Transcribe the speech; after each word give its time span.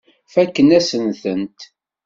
Fakken-asen-tent. 0.33 1.59